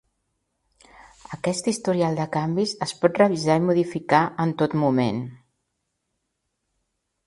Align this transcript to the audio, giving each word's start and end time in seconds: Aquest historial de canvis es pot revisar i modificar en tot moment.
Aquest 1.37 1.69
historial 1.73 2.17
de 2.21 2.27
canvis 2.37 2.75
es 2.87 2.95
pot 3.03 3.23
revisar 3.23 3.61
i 3.61 3.65
modificar 3.69 4.25
en 4.47 4.59
tot 4.65 4.79
moment. 4.87 5.25